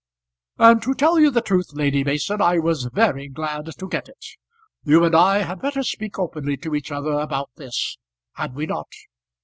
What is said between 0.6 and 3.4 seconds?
to tell you the truth, Lady Mason, I was very